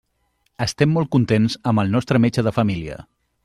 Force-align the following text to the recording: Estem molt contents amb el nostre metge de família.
Estem 0.65 0.91
molt 0.95 1.11
contents 1.17 1.59
amb 1.73 1.83
el 1.85 1.93
nostre 1.97 2.23
metge 2.27 2.49
de 2.51 2.55
família. 2.59 3.01